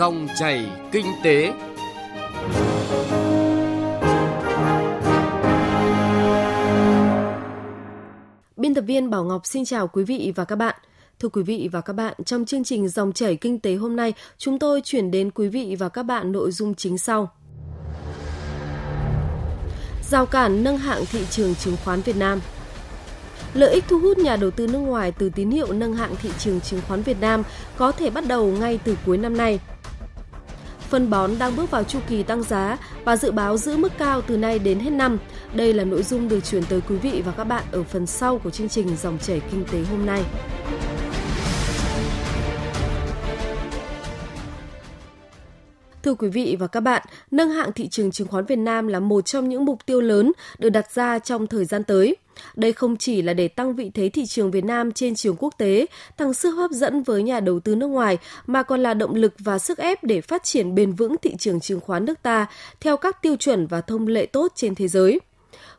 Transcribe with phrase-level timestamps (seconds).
[0.00, 1.52] Dòng chảy kinh tế.
[8.56, 10.74] Biên tập viên Bảo Ngọc xin chào quý vị và các bạn.
[11.18, 14.12] Thưa quý vị và các bạn, trong chương trình Dòng chảy kinh tế hôm nay,
[14.38, 17.30] chúng tôi chuyển đến quý vị và các bạn nội dung chính sau.
[20.10, 22.40] Giao cản nâng hạng thị trường chứng khoán Việt Nam–
[23.54, 26.30] Lợi ích thu hút nhà đầu tư nước ngoài từ tín hiệu nâng hạng thị
[26.38, 27.42] trường chứng khoán Việt Nam
[27.76, 29.60] có thể bắt đầu ngay từ cuối năm nay.
[30.90, 34.20] Phân bón đang bước vào chu kỳ tăng giá và dự báo giữ mức cao
[34.22, 35.18] từ nay đến hết năm.
[35.54, 38.38] Đây là nội dung được chuyển tới quý vị và các bạn ở phần sau
[38.38, 40.24] của chương trình Dòng chảy kinh tế hôm nay.
[46.10, 49.00] Thưa quý vị và các bạn, nâng hạng thị trường chứng khoán Việt Nam là
[49.00, 52.16] một trong những mục tiêu lớn được đặt ra trong thời gian tới.
[52.54, 55.54] Đây không chỉ là để tăng vị thế thị trường Việt Nam trên trường quốc
[55.58, 55.86] tế,
[56.16, 59.34] tăng sức hấp dẫn với nhà đầu tư nước ngoài, mà còn là động lực
[59.38, 62.46] và sức ép để phát triển bền vững thị trường chứng khoán nước ta
[62.80, 65.20] theo các tiêu chuẩn và thông lệ tốt trên thế giới.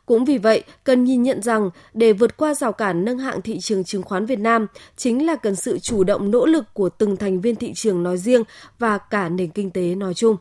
[0.06, 3.58] Cũng vì vậy, cần nhìn nhận rằng để vượt qua rào cản nâng hạng thị
[3.60, 7.16] trường chứng khoán Việt Nam chính là cần sự chủ động nỗ lực của từng
[7.16, 8.42] thành viên thị trường nói riêng
[8.78, 10.36] và cả nền kinh tế nói chung.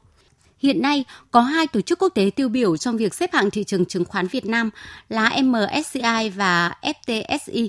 [0.61, 3.63] Hiện nay, có hai tổ chức quốc tế tiêu biểu trong việc xếp hạng thị
[3.63, 4.69] trường chứng khoán Việt Nam
[5.09, 7.67] là MSCI và FTSE.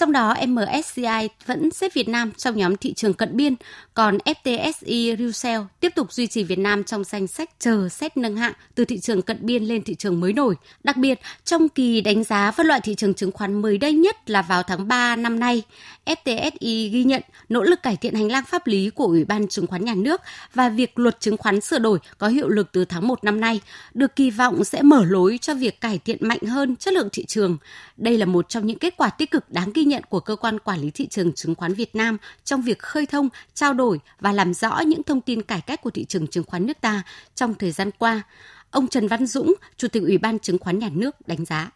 [0.00, 3.54] Trong đó, MSCI vẫn xếp Việt Nam trong nhóm thị trường cận biên,
[3.94, 8.36] còn FTSE Russell tiếp tục duy trì Việt Nam trong danh sách chờ xét nâng
[8.36, 10.54] hạng từ thị trường cận biên lên thị trường mới nổi.
[10.84, 14.30] Đặc biệt, trong kỳ đánh giá phân loại thị trường chứng khoán mới đây nhất
[14.30, 15.62] là vào tháng 3 năm nay,
[16.06, 19.66] FTSE ghi nhận nỗ lực cải thiện hành lang pháp lý của Ủy ban Chứng
[19.66, 20.20] khoán Nhà nước
[20.54, 23.60] và việc luật chứng khoán sửa đổi có hiệu lực từ tháng 1 năm nay
[23.94, 27.24] được kỳ vọng sẽ mở lối cho việc cải thiện mạnh hơn chất lượng thị
[27.24, 27.58] trường.
[27.96, 30.36] Đây là một trong những kết quả tích cực đáng ghi nhận nhận của cơ
[30.36, 34.00] quan quản lý thị trường chứng khoán Việt Nam trong việc khơi thông, trao đổi
[34.20, 37.02] và làm rõ những thông tin cải cách của thị trường chứng khoán nước ta
[37.34, 38.22] trong thời gian qua.
[38.70, 41.70] Ông Trần Văn Dũng, Chủ tịch Ủy ban Chứng khoán Nhà nước đánh giá.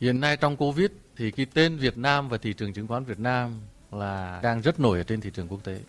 [0.00, 3.18] Hiện nay trong Covid thì cái tên Việt Nam và thị trường chứng khoán Việt
[3.18, 3.60] Nam
[3.92, 5.80] là đang rất nổi ở trên thị trường quốc tế.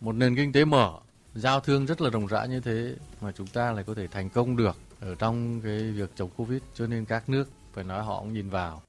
[0.00, 0.92] Một nền kinh tế mở,
[1.34, 4.30] giao thương rất là rộng rãi như thế mà chúng ta lại có thể thành
[4.30, 8.20] công được ở trong cái việc chống Covid cho nên các nước phải nói họ
[8.20, 8.82] cũng nhìn vào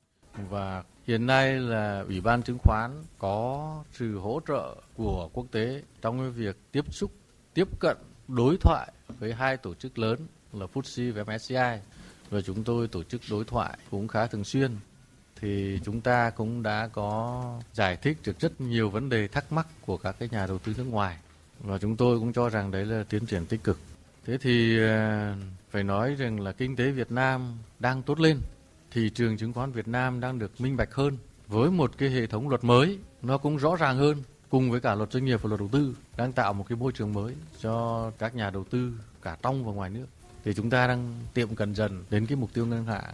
[0.49, 5.81] và hiện nay là ủy ban chứng khoán có sự hỗ trợ của quốc tế
[6.01, 7.11] trong cái việc tiếp xúc
[7.53, 7.97] tiếp cận
[8.27, 10.19] đối thoại với hai tổ chức lớn
[10.53, 11.89] là FTSE và MSCI
[12.29, 14.71] và chúng tôi tổ chức đối thoại cũng khá thường xuyên.
[15.41, 19.67] Thì chúng ta cũng đã có giải thích được rất nhiều vấn đề thắc mắc
[19.85, 21.17] của các cái nhà đầu tư nước ngoài.
[21.59, 23.79] Và chúng tôi cũng cho rằng đấy là tiến triển tích cực.
[24.25, 25.33] Thế thì ờ,
[25.69, 28.39] phải nói rằng là kinh tế Việt Nam đang tốt lên,
[28.91, 31.17] thị trường chứng khoán Việt Nam đang được minh bạch hơn.
[31.47, 34.95] Với một cái hệ thống luật mới, nó cũng rõ ràng hơn, cùng với cả
[34.95, 38.11] luật doanh nghiệp và luật đầu tư, đang tạo một cái môi trường mới cho
[38.17, 40.05] các nhà đầu tư cả trong và ngoài nước.
[40.43, 43.13] Thì chúng ta đang tiệm cận dần đến cái mục tiêu ngân hàng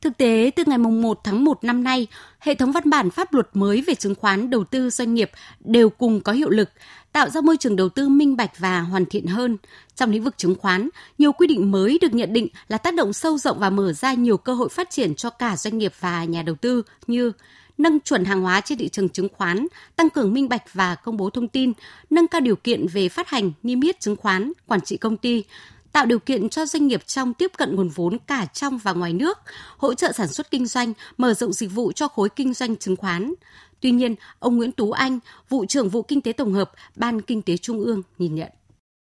[0.00, 2.06] Thực tế, từ ngày 1 tháng 1 năm nay,
[2.40, 5.90] hệ thống văn bản pháp luật mới về chứng khoán đầu tư doanh nghiệp đều
[5.90, 6.70] cùng có hiệu lực,
[7.12, 9.56] tạo ra môi trường đầu tư minh bạch và hoàn thiện hơn.
[9.94, 10.88] Trong lĩnh vực chứng khoán,
[11.18, 14.12] nhiều quy định mới được nhận định là tác động sâu rộng và mở ra
[14.12, 17.32] nhiều cơ hội phát triển cho cả doanh nghiệp và nhà đầu tư như
[17.78, 19.66] nâng chuẩn hàng hóa trên thị trường chứng khoán,
[19.96, 21.72] tăng cường minh bạch và công bố thông tin,
[22.10, 25.44] nâng cao điều kiện về phát hành, niêm yết chứng khoán, quản trị công ty,
[25.92, 29.12] tạo điều kiện cho doanh nghiệp trong tiếp cận nguồn vốn cả trong và ngoài
[29.12, 29.38] nước,
[29.76, 32.96] hỗ trợ sản xuất kinh doanh, mở rộng dịch vụ cho khối kinh doanh chứng
[32.96, 33.34] khoán.
[33.80, 35.18] Tuy nhiên, ông Nguyễn Tú Anh,
[35.48, 38.48] vụ trưởng vụ kinh tế tổng hợp, Ban Kinh tế Trung ương nhìn nhận.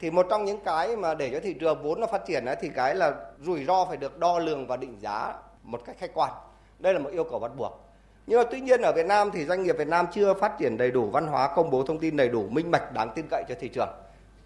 [0.02, 2.70] Thì một trong những cái mà để cho thị trường vốn nó phát triển thì
[2.76, 3.12] cái là
[3.46, 5.34] rủi ro phải được đo lường và định giá
[5.64, 6.32] một cách khách quan.
[6.80, 7.72] Đây là một yêu cầu bắt buộc.
[8.28, 10.78] Nhưng mà tuy nhiên ở Việt Nam thì doanh nghiệp Việt Nam chưa phát triển
[10.78, 13.44] đầy đủ văn hóa công bố thông tin đầy đủ minh bạch đáng tin cậy
[13.50, 13.90] cho thị trường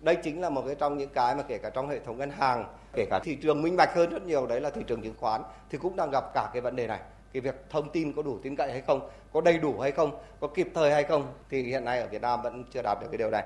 [0.06, 2.30] đây chính là một cái trong những cái mà kể cả trong hệ thống ngân
[2.30, 5.14] hàng kể cả thị trường minh bạch hơn rất nhiều đấy là thị trường chứng
[5.18, 7.00] khoán thì cũng đang gặp cả cái vấn đề này.
[7.34, 10.12] Cái việc thông tin có đủ tin cậy hay không có đầy đủ hay không
[10.40, 13.08] có kịp thời hay không thì hiện nay ở Việt Nam vẫn chưa đạt được
[13.12, 13.44] cái điều này.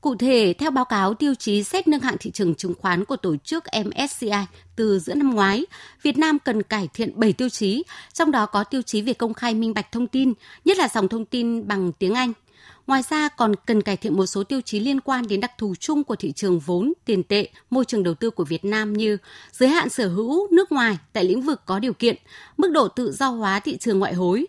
[0.00, 3.16] Cụ thể, theo báo cáo tiêu chí xét nâng hạng thị trường chứng khoán của
[3.16, 5.66] tổ chức MSCI từ giữa năm ngoái,
[6.02, 9.34] Việt Nam cần cải thiện 7 tiêu chí, trong đó có tiêu chí về công
[9.34, 10.32] khai minh bạch thông tin,
[10.64, 12.32] nhất là dòng thông tin bằng tiếng Anh–
[12.86, 15.74] Ngoài ra còn cần cải thiện một số tiêu chí liên quan đến đặc thù
[15.74, 19.18] chung của thị trường vốn, tiền tệ, môi trường đầu tư của Việt Nam như
[19.52, 22.16] giới hạn sở hữu nước ngoài tại lĩnh vực có điều kiện,
[22.56, 24.46] mức độ tự do hóa thị trường ngoại hối.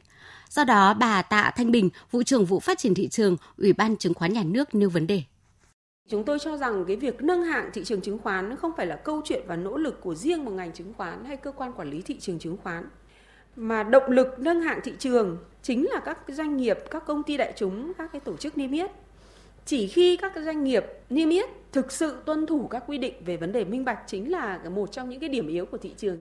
[0.49, 3.97] Do đó, bà Tạ Thanh Bình, vụ trưởng vụ phát triển thị trường, Ủy ban
[3.97, 5.21] Chứng khoán Nhà nước nêu vấn đề.
[6.09, 8.95] Chúng tôi cho rằng cái việc nâng hạng thị trường chứng khoán không phải là
[8.95, 11.89] câu chuyện và nỗ lực của riêng một ngành chứng khoán hay cơ quan quản
[11.89, 12.89] lý thị trường chứng khoán
[13.55, 17.37] mà động lực nâng hạng thị trường chính là các doanh nghiệp, các công ty
[17.37, 18.91] đại chúng, các cái tổ chức niêm yết.
[19.65, 23.37] Chỉ khi các doanh nghiệp niêm yết thực sự tuân thủ các quy định về
[23.37, 26.17] vấn đề minh bạch chính là một trong những cái điểm yếu của thị trường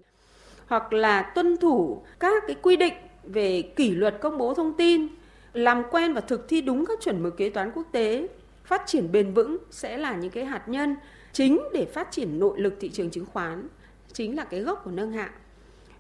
[0.67, 2.95] hoặc là tuân thủ các cái quy định
[3.25, 5.07] về kỷ luật công bố thông tin
[5.53, 8.29] làm quen và thực thi đúng các chuẩn mực kế toán quốc tế
[8.65, 10.97] phát triển bền vững sẽ là những cái hạt nhân
[11.33, 13.69] chính để phát triển nội lực thị trường chứng khoán
[14.13, 15.33] chính là cái gốc của nâng hạng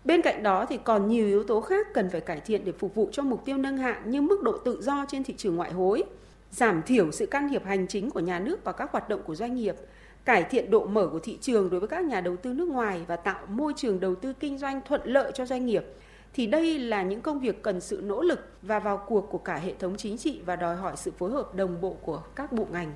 [0.04, 2.94] Bên cạnh đó thì còn nhiều yếu tố khác cần phải cải thiện để phục
[2.94, 5.72] vụ cho mục tiêu nâng hạng như mức độ tự do trên thị trường ngoại
[5.72, 6.02] hối,
[6.50, 9.34] giảm thiểu sự can thiệp hành chính của nhà nước vào các hoạt động của
[9.34, 9.76] doanh nghiệp,
[10.24, 13.00] cải thiện độ mở của thị trường đối với các nhà đầu tư nước ngoài
[13.06, 15.84] và tạo môi trường đầu tư kinh doanh thuận lợi cho doanh nghiệp
[16.32, 19.56] thì đây là những công việc cần sự nỗ lực và vào cuộc của cả
[19.56, 22.66] hệ thống chính trị và đòi hỏi sự phối hợp đồng bộ của các bộ
[22.72, 22.92] ngành.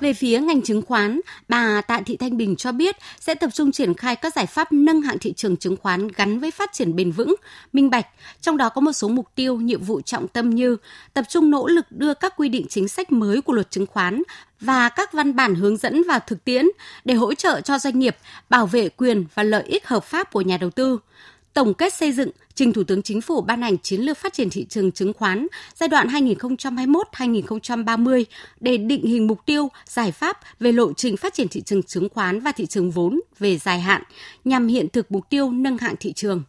[0.00, 3.72] Về phía ngành chứng khoán, bà Tạ Thị Thanh Bình cho biết sẽ tập trung
[3.72, 6.96] triển khai các giải pháp nâng hạng thị trường chứng khoán gắn với phát triển
[6.96, 7.34] bền vững,
[7.72, 8.06] minh bạch,
[8.40, 10.76] trong đó có một số mục tiêu, nhiệm vụ trọng tâm như
[11.14, 14.22] tập trung nỗ lực đưa các quy định chính sách mới của luật chứng khoán
[14.60, 16.66] và các văn bản hướng dẫn vào thực tiễn
[17.04, 18.16] để hỗ trợ cho doanh nghiệp
[18.50, 20.98] bảo vệ quyền và lợi ích hợp pháp của nhà đầu tư
[21.54, 24.50] tổng kết xây dựng trình Thủ tướng Chính phủ ban hành chiến lược phát triển
[24.50, 28.24] thị trường chứng khoán giai đoạn 2021-2030
[28.60, 32.08] để định hình mục tiêu, giải pháp về lộ trình phát triển thị trường chứng
[32.08, 34.02] khoán và thị trường vốn về dài hạn
[34.44, 36.42] nhằm hiện thực mục tiêu nâng hạng thị trường.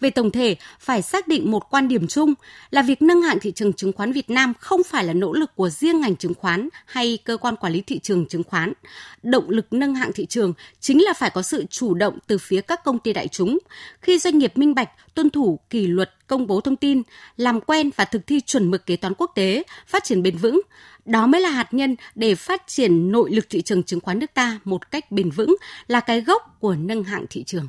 [0.00, 2.34] Về tổng thể, phải xác định một quan điểm chung
[2.70, 5.50] là việc nâng hạng thị trường chứng khoán Việt Nam không phải là nỗ lực
[5.54, 8.72] của riêng ngành chứng khoán hay cơ quan quản lý thị trường chứng khoán.
[9.22, 12.60] Động lực nâng hạng thị trường chính là phải có sự chủ động từ phía
[12.60, 13.58] các công ty đại chúng.
[14.02, 17.02] Khi doanh nghiệp minh bạch, tuân thủ kỷ luật công bố thông tin,
[17.36, 20.60] làm quen và thực thi chuẩn mực kế toán quốc tế, phát triển bền vững,
[21.04, 24.34] đó mới là hạt nhân để phát triển nội lực thị trường chứng khoán nước
[24.34, 25.56] ta một cách bền vững,
[25.86, 27.68] là cái gốc của nâng hạng thị trường.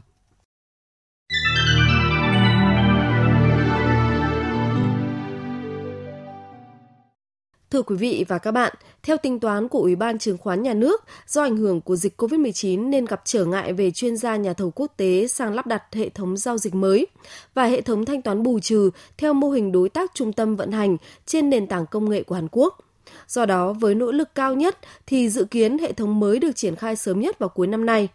[7.71, 8.73] Thưa quý vị và các bạn,
[9.03, 12.21] theo tính toán của Ủy ban Chứng khoán Nhà nước, do ảnh hưởng của dịch
[12.21, 15.83] COVID-19 nên gặp trở ngại về chuyên gia nhà thầu quốc tế sang lắp đặt
[15.93, 17.07] hệ thống giao dịch mới
[17.53, 20.71] và hệ thống thanh toán bù trừ theo mô hình đối tác trung tâm vận
[20.71, 22.77] hành trên nền tảng công nghệ của Hàn Quốc.
[23.27, 24.77] Do đó, với nỗ lực cao nhất
[25.07, 28.09] thì dự kiến hệ thống mới được triển khai sớm nhất vào cuối năm nay.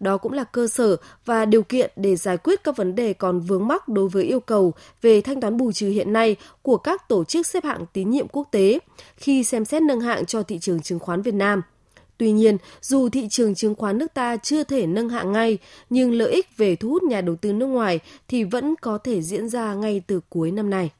[0.00, 3.40] Đó cũng là cơ sở và điều kiện để giải quyết các vấn đề còn
[3.40, 7.08] vướng mắc đối với yêu cầu về thanh toán bù trừ hiện nay của các
[7.08, 8.78] tổ chức xếp hạng tín nhiệm quốc tế
[9.16, 11.62] khi xem xét nâng hạng cho thị trường chứng khoán Việt Nam.
[12.18, 15.58] Tuy nhiên, dù thị trường chứng khoán nước ta chưa thể nâng hạng ngay,
[15.90, 19.22] nhưng lợi ích về thu hút nhà đầu tư nước ngoài thì vẫn có thể
[19.22, 20.90] diễn ra ngay từ cuối năm nay.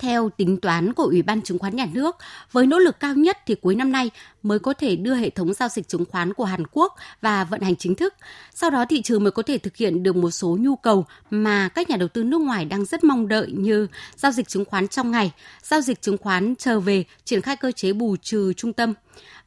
[0.00, 2.16] Theo tính toán của Ủy ban Chứng khoán Nhà nước,
[2.52, 4.10] với nỗ lực cao nhất thì cuối năm nay
[4.42, 7.60] mới có thể đưa hệ thống giao dịch chứng khoán của Hàn Quốc và vận
[7.60, 8.14] hành chính thức.
[8.54, 11.68] Sau đó thị trường mới có thể thực hiện được một số nhu cầu mà
[11.68, 13.86] các nhà đầu tư nước ngoài đang rất mong đợi như
[14.16, 15.32] giao dịch chứng khoán trong ngày,
[15.62, 18.94] giao dịch chứng khoán chờ về, triển khai cơ chế bù trừ trung tâm.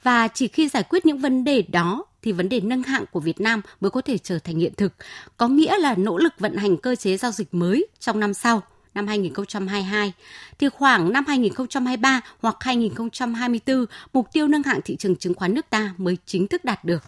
[0.03, 3.19] Và chỉ khi giải quyết những vấn đề đó thì vấn đề nâng hạng của
[3.19, 4.93] Việt Nam mới có thể trở thành hiện thực,
[5.37, 8.61] có nghĩa là nỗ lực vận hành cơ chế giao dịch mới trong năm sau
[8.95, 10.13] năm 2022,
[10.59, 15.69] thì khoảng năm 2023 hoặc 2024, mục tiêu nâng hạng thị trường chứng khoán nước
[15.69, 17.03] ta mới chính thức đạt được.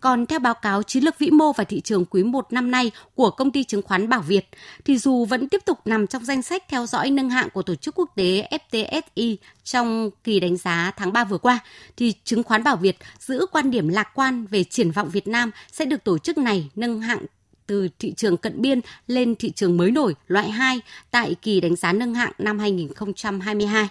[0.00, 2.90] Còn theo báo cáo chiến lược vĩ mô và thị trường quý 1 năm nay
[3.14, 4.48] của công ty chứng khoán Bảo Việt,
[4.84, 7.74] thì dù vẫn tiếp tục nằm trong danh sách theo dõi nâng hạng của tổ
[7.74, 11.58] chức quốc tế FTSE trong kỳ đánh giá tháng 3 vừa qua,
[11.96, 15.50] thì chứng khoán Bảo Việt giữ quan điểm lạc quan về triển vọng Việt Nam
[15.72, 17.22] sẽ được tổ chức này nâng hạng
[17.66, 21.76] từ thị trường cận biên lên thị trường mới nổi, loại 2 tại kỳ đánh
[21.76, 23.88] giá nâng hạng năm 2022.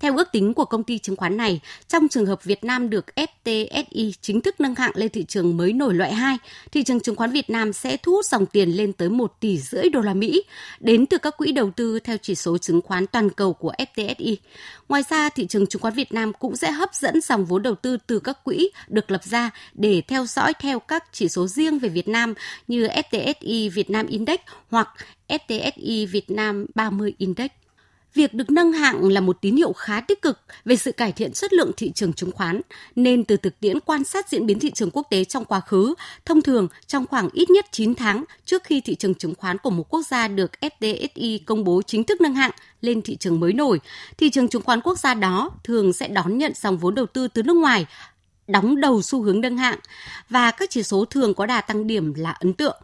[0.00, 3.06] Theo ước tính của công ty chứng khoán này, trong trường hợp Việt Nam được
[3.16, 6.36] FTSE chính thức nâng hạng lên thị trường mới nổi loại 2,
[6.72, 9.58] thị trường chứng khoán Việt Nam sẽ thu hút dòng tiền lên tới 1 tỷ
[9.58, 10.44] rưỡi đô la Mỹ
[10.80, 14.36] đến từ các quỹ đầu tư theo chỉ số chứng khoán toàn cầu của FTSE.
[14.88, 17.74] Ngoài ra, thị trường chứng khoán Việt Nam cũng sẽ hấp dẫn dòng vốn đầu
[17.74, 21.78] tư từ các quỹ được lập ra để theo dõi theo các chỉ số riêng
[21.78, 22.34] về Việt Nam
[22.68, 24.40] như FTSE Việt Nam Index
[24.70, 24.88] hoặc
[25.28, 27.50] FTSE Việt Nam 30 Index.
[28.14, 31.32] Việc được nâng hạng là một tín hiệu khá tích cực về sự cải thiện
[31.32, 32.60] chất lượng thị trường chứng khoán,
[32.96, 35.94] nên từ thực tiễn quan sát diễn biến thị trường quốc tế trong quá khứ,
[36.24, 39.70] thông thường trong khoảng ít nhất 9 tháng trước khi thị trường chứng khoán của
[39.70, 42.50] một quốc gia được FDSI công bố chính thức nâng hạng
[42.80, 43.80] lên thị trường mới nổi,
[44.18, 47.28] thị trường chứng khoán quốc gia đó thường sẽ đón nhận dòng vốn đầu tư
[47.28, 47.86] từ nước ngoài
[48.48, 49.78] đóng đầu xu hướng nâng hạng
[50.28, 52.76] và các chỉ số thường có đà tăng điểm là ấn tượng.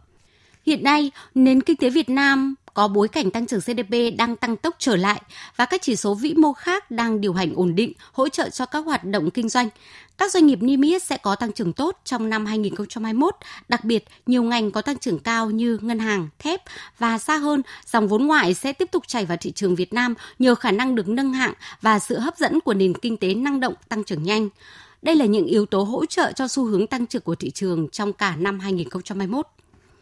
[0.65, 4.57] Hiện nay, nền kinh tế Việt Nam có bối cảnh tăng trưởng GDP đang tăng
[4.57, 5.21] tốc trở lại
[5.55, 8.65] và các chỉ số vĩ mô khác đang điều hành ổn định, hỗ trợ cho
[8.65, 9.69] các hoạt động kinh doanh.
[10.17, 13.35] Các doanh nghiệp niêm yết sẽ có tăng trưởng tốt trong năm 2021,
[13.69, 16.61] đặc biệt nhiều ngành có tăng trưởng cao như ngân hàng, thép
[16.99, 20.13] và xa hơn, dòng vốn ngoại sẽ tiếp tục chảy vào thị trường Việt Nam
[20.39, 23.59] nhờ khả năng được nâng hạng và sự hấp dẫn của nền kinh tế năng
[23.59, 24.49] động tăng trưởng nhanh.
[25.01, 27.89] Đây là những yếu tố hỗ trợ cho xu hướng tăng trưởng của thị trường
[27.89, 29.47] trong cả năm 2021.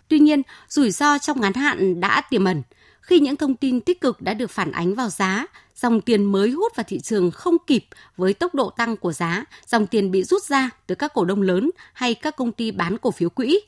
[0.08, 2.62] Tuy nhiên, rủi ro trong ngắn hạn đã tiềm ẩn.
[3.02, 5.46] Khi những thông tin tích cực đã được phản ánh vào giá,
[5.76, 7.86] dòng tiền mới hút vào thị trường không kịp
[8.18, 11.42] với tốc độ tăng của giá, dòng tiền bị rút ra từ các cổ đông
[11.42, 13.60] lớn hay các công ty bán cổ phiếu quỹ.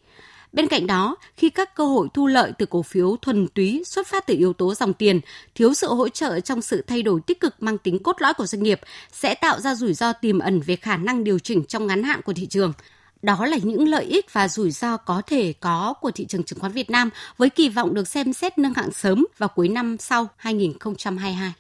[0.53, 4.07] Bên cạnh đó, khi các cơ hội thu lợi từ cổ phiếu thuần túy xuất
[4.07, 5.19] phát từ yếu tố dòng tiền,
[5.55, 8.45] thiếu sự hỗ trợ trong sự thay đổi tích cực mang tính cốt lõi của
[8.45, 8.79] doanh nghiệp
[9.11, 12.21] sẽ tạo ra rủi ro tiềm ẩn về khả năng điều chỉnh trong ngắn hạn
[12.21, 12.73] của thị trường.
[13.21, 16.59] Đó là những lợi ích và rủi ro có thể có của thị trường chứng
[16.59, 19.97] khoán Việt Nam với kỳ vọng được xem xét nâng hạng sớm vào cuối năm
[19.99, 21.53] sau 2022.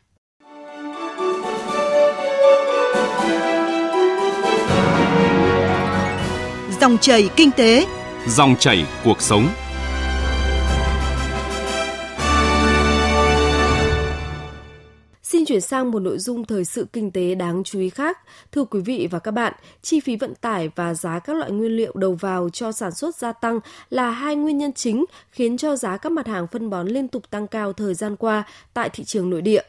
[6.81, 7.85] Dòng chảy kinh tế,
[8.27, 9.49] dòng chảy cuộc sống.
[15.29, 18.19] Xin chuyển sang một nội dung thời sự kinh tế đáng chú ý khác.
[18.51, 21.71] Thưa quý vị và các bạn, chi phí vận tải và giá các loại nguyên
[21.71, 25.75] liệu đầu vào cho sản xuất gia tăng là hai nguyên nhân chính khiến cho
[25.75, 28.43] giá các mặt hàng phân bón liên tục tăng cao thời gian qua
[28.73, 29.61] tại thị trường nội địa.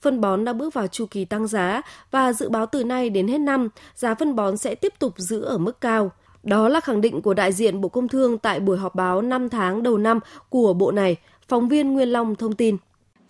[0.00, 3.28] Phân bón đã bước vào chu kỳ tăng giá và dự báo từ nay đến
[3.28, 6.10] hết năm, giá phân bón sẽ tiếp tục giữ ở mức cao.
[6.42, 9.48] Đó là khẳng định của đại diện Bộ Công Thương tại buổi họp báo 5
[9.48, 10.18] tháng đầu năm
[10.48, 11.16] của bộ này.
[11.48, 12.76] Phóng viên Nguyên Long thông tin.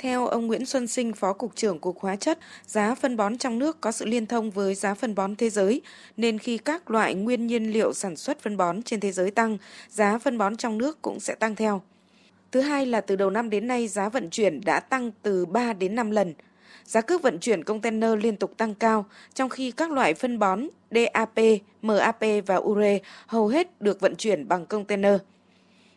[0.04, 3.58] Theo ông Nguyễn Xuân Sinh, Phó Cục trưởng Cục Hóa chất, giá phân bón trong
[3.58, 5.80] nước có sự liên thông với giá phân bón thế giới,
[6.16, 9.58] nên khi các loại nguyên nhiên liệu sản xuất phân bón trên thế giới tăng,
[9.88, 11.82] giá phân bón trong nước cũng sẽ tăng theo.
[12.52, 15.72] Thứ hai là từ đầu năm đến nay giá vận chuyển đã tăng từ 3
[15.72, 16.34] đến 5 lần.
[16.84, 20.68] Giá cước vận chuyển container liên tục tăng cao, trong khi các loại phân bón
[20.90, 21.38] DAP,
[21.82, 25.16] MAP và ure hầu hết được vận chuyển bằng container.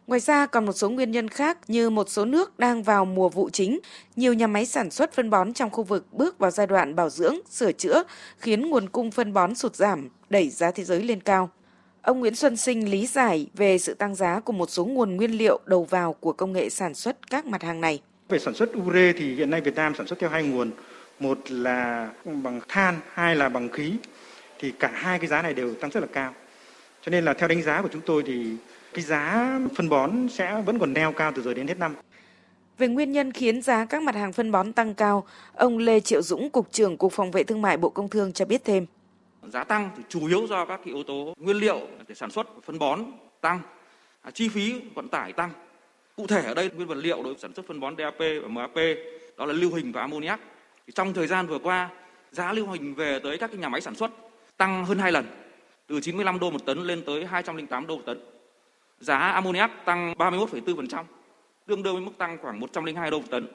[0.08, 3.30] Ngoài ra còn một số nguyên nhân khác như một số nước đang vào mùa
[3.30, 3.80] vụ chính,
[4.16, 7.10] nhiều nhà máy sản xuất phân bón trong khu vực bước vào giai đoạn bảo
[7.10, 8.04] dưỡng, sửa chữa,
[8.38, 11.50] khiến nguồn cung phân bón sụt giảm, đẩy giá thế giới lên cao.
[12.02, 15.32] Ông Nguyễn Xuân Sinh lý giải về sự tăng giá của một số nguồn nguyên
[15.32, 18.02] liệu đầu vào của công nghệ sản xuất các mặt hàng này.
[18.30, 20.72] Về sản xuất ure thì hiện nay Việt Nam sản xuất theo hai nguồn,
[21.20, 23.94] một là bằng than, hai là bằng khí.
[24.60, 26.34] Thì cả hai cái giá này đều tăng rất là cao.
[27.02, 28.56] Cho nên là theo đánh giá của chúng tôi thì
[28.98, 31.96] cái giá phân bón sẽ vẫn còn neo cao từ rồi đến hết năm.
[32.77, 36.22] Về nguyên nhân khiến giá các mặt hàng phân bón tăng cao, ông Lê Triệu
[36.22, 38.86] Dũng, Cục trưởng Cục Phòng vệ Thương mại Bộ Công Thương cho biết thêm.
[39.48, 42.48] Giá tăng thì chủ yếu do các cái yếu tố nguyên liệu để sản xuất
[42.66, 43.04] phân bón
[43.42, 43.60] tăng,
[44.22, 45.50] à, chi phí vận tải tăng.
[46.16, 48.48] Cụ thể ở đây nguyên vật liệu đối với sản xuất phân bón DAP và
[48.48, 48.75] MAP
[49.38, 50.39] đó là lưu huỳnh và ammoniac.
[50.88, 51.89] Thì trong thời gian vừa qua,
[52.32, 54.12] giá lưu huỳnh về tới các cái nhà máy sản xuất
[54.58, 55.25] tăng hơn 2 lần,
[55.88, 58.37] từ 95 đô một tấn lên tới 208 đô một tấn.
[59.00, 61.04] Giá ammoniac tăng 31,4%,
[61.68, 63.48] tương đương với mức tăng khoảng 102 đô một tấn.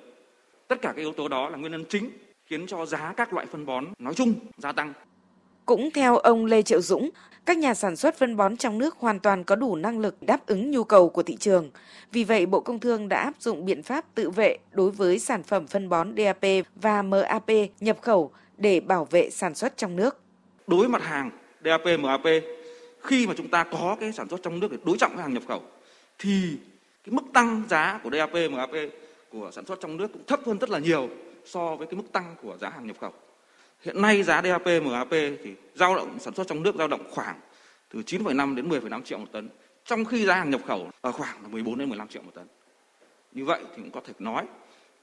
[0.68, 2.10] Tất cả các yếu tố đó là nguyên nhân chính
[2.46, 4.92] khiến cho giá các loại phân bón nói chung gia tăng.
[5.66, 7.10] Cũng theo ông Lê Triệu Dũng,
[7.44, 10.46] các nhà sản xuất phân bón trong nước hoàn toàn có đủ năng lực đáp
[10.46, 11.70] ứng nhu cầu của thị trường.
[12.12, 15.42] Vì vậy, Bộ Công Thương đã áp dụng biện pháp tự vệ đối với sản
[15.42, 20.20] phẩm phân bón DAP và MAP nhập khẩu để bảo vệ sản xuất trong nước.
[20.66, 21.30] Đối mặt hàng
[21.64, 22.22] DAP, MAP,
[23.02, 25.34] khi mà chúng ta có cái sản xuất trong nước để đối trọng với hàng
[25.34, 25.62] nhập khẩu,
[26.18, 26.58] thì
[27.04, 28.70] cái mức tăng giá của DAP, MAP
[29.30, 31.08] của sản xuất trong nước cũng thấp hơn rất là nhiều
[31.44, 33.12] so với cái mức tăng của giá hàng nhập khẩu.
[33.80, 37.40] Hiện nay giá DAP, MAP thì dao động sản xuất trong nước dao động khoảng
[37.88, 39.48] từ 9,5 đến 10,5 triệu một tấn,
[39.84, 42.46] trong khi giá hàng nhập khẩu ở khoảng là 14 đến 15 triệu một tấn.
[43.32, 44.44] Như vậy thì cũng có thể nói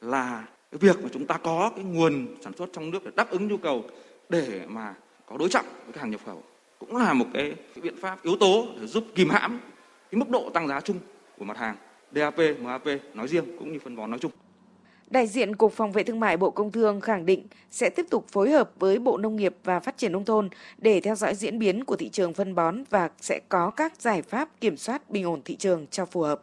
[0.01, 3.29] là cái việc mà chúng ta có cái nguồn sản xuất trong nước để đáp
[3.29, 3.83] ứng nhu cầu
[4.29, 6.43] để mà có đối trọng với cái hàng nhập khẩu
[6.79, 9.59] cũng là một cái, cái biện pháp yếu tố để giúp kìm hãm
[10.11, 10.99] cái mức độ tăng giá chung
[11.37, 11.75] của mặt hàng
[12.15, 14.31] DAP, MAP nói riêng cũng như phân bón nói chung.
[15.09, 18.25] Đại diện Cục Phòng vệ Thương mại Bộ Công Thương khẳng định sẽ tiếp tục
[18.31, 21.59] phối hợp với Bộ Nông nghiệp và Phát triển Nông thôn để theo dõi diễn
[21.59, 25.23] biến của thị trường phân bón và sẽ có các giải pháp kiểm soát bình
[25.25, 26.41] ổn thị trường cho phù hợp.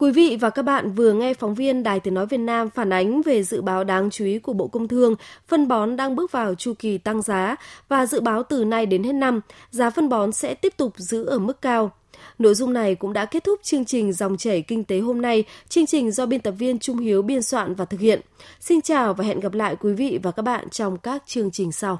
[0.00, 2.92] Quý vị và các bạn vừa nghe phóng viên Đài Tiếng Nói Việt Nam phản
[2.92, 5.14] ánh về dự báo đáng chú ý của Bộ Công Thương,
[5.48, 7.56] phân bón đang bước vào chu kỳ tăng giá
[7.88, 9.40] và dự báo từ nay đến hết năm,
[9.70, 11.90] giá phân bón sẽ tiếp tục giữ ở mức cao.
[12.38, 15.44] Nội dung này cũng đã kết thúc chương trình Dòng chảy kinh tế hôm nay,
[15.68, 18.20] chương trình do biên tập viên Trung Hiếu biên soạn và thực hiện.
[18.60, 21.72] Xin chào và hẹn gặp lại quý vị và các bạn trong các chương trình
[21.72, 21.98] sau.